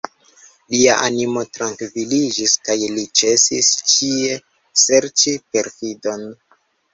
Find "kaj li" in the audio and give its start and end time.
2.69-3.03